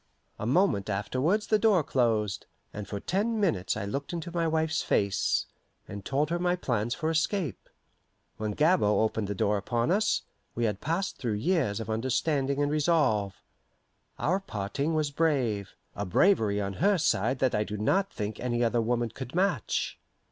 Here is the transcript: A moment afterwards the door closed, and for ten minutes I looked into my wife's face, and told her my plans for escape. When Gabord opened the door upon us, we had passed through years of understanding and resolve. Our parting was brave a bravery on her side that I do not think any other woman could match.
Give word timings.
A 0.39 0.47
moment 0.47 0.89
afterwards 0.89 1.45
the 1.45 1.59
door 1.59 1.83
closed, 1.83 2.47
and 2.73 2.87
for 2.87 2.99
ten 2.99 3.39
minutes 3.39 3.77
I 3.77 3.85
looked 3.85 4.13
into 4.13 4.31
my 4.31 4.47
wife's 4.47 4.81
face, 4.81 5.45
and 5.87 6.03
told 6.03 6.31
her 6.31 6.39
my 6.39 6.55
plans 6.55 6.95
for 6.95 7.11
escape. 7.11 7.69
When 8.37 8.53
Gabord 8.55 8.97
opened 9.05 9.27
the 9.27 9.35
door 9.35 9.57
upon 9.57 9.91
us, 9.91 10.23
we 10.55 10.63
had 10.65 10.81
passed 10.81 11.17
through 11.17 11.33
years 11.33 11.79
of 11.79 11.87
understanding 11.87 12.63
and 12.63 12.71
resolve. 12.71 13.35
Our 14.17 14.39
parting 14.39 14.95
was 14.95 15.11
brave 15.11 15.75
a 15.95 16.03
bravery 16.07 16.59
on 16.59 16.73
her 16.81 16.97
side 16.97 17.37
that 17.37 17.53
I 17.53 17.63
do 17.63 17.77
not 17.77 18.11
think 18.11 18.39
any 18.39 18.63
other 18.63 18.81
woman 18.81 19.09
could 19.11 19.35
match. 19.35 19.99